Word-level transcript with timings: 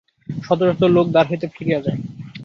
শত 0.43 0.59
শত 0.69 0.81
লোক 0.95 1.07
দ্বার 1.13 1.25
হইতে 1.29 1.47
ফিরিয়া 1.55 1.79
যায়। 1.85 1.99